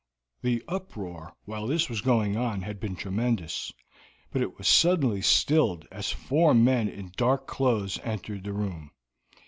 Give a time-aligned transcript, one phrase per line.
[0.41, 3.71] The uproar while this was going on had been tremendous,
[4.31, 8.89] but it was suddenly stilled as four men in dark clothes entered the room.